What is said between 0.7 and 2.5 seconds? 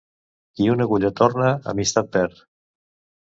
una agulla torna, amistat perd.